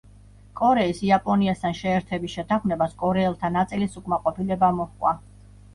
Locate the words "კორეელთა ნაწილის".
3.05-4.03